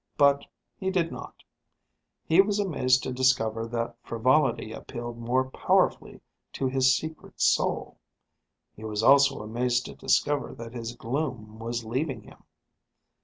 [0.17, 0.47] But
[0.79, 1.43] he did not.
[2.25, 6.21] He was amazed to discover that frivolity appealed more powerfully
[6.53, 7.99] to his secret soul.
[8.75, 12.41] He was also amazed to discover that his gloom was leaving him.